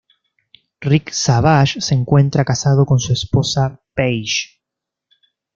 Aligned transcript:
Rick 0.83 1.13
Savage 1.13 1.79
se 1.79 1.93
encuentra 1.93 2.43
casado 2.43 2.87
con 2.87 2.99
su 2.99 3.13
esposa 3.13 3.79
Paige. 3.93 4.59